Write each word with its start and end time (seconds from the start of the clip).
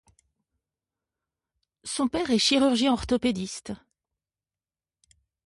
Son 1.83 2.07
père 2.07 2.31
est 2.31 2.39
chirurgien 2.39 2.91
orthopédiste. 2.91 3.73